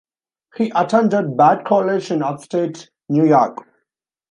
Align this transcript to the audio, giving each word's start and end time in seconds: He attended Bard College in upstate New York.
He 0.57 0.71
attended 0.73 1.37
Bard 1.37 1.63
College 1.63 2.09
in 2.09 2.23
upstate 2.23 2.89
New 3.07 3.27
York. 3.27 3.59